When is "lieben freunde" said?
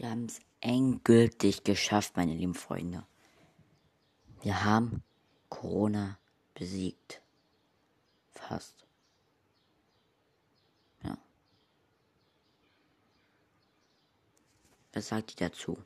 2.32-3.04